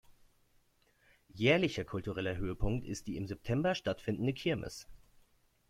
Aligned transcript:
Jährlicher 1.31 1.85
kultureller 1.85 2.35
Höhepunkt 2.35 2.87
ist 2.87 3.05
die 3.05 3.17
im 3.17 3.27
September 3.27 3.75
stattfindende 3.75 4.33
Kirmes. 4.33 4.87